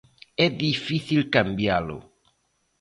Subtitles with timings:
[0.45, 1.99] É difícil cambialo.